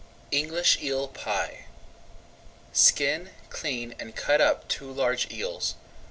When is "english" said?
0.31-0.79